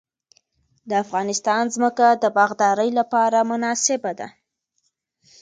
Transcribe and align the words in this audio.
د 0.89 0.91
افغانستان 1.03 1.63
ځمکه 1.75 2.07
د 2.23 2.25
باغدارۍ 2.37 2.89
لپاره 2.99 3.39
مناسبه 3.51 4.11
ده 4.19 4.27